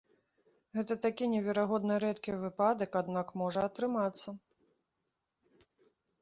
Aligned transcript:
Гэта 0.77 0.95
такі 1.05 1.27
неверагодна 1.33 1.97
рэдкі 2.03 2.35
выпадак, 2.45 2.91
аднак, 3.03 3.27
можа 3.43 3.67
атрымацца. 3.71 4.35